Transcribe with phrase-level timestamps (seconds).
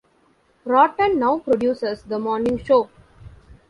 [0.65, 2.89] Roten now produces the morning show.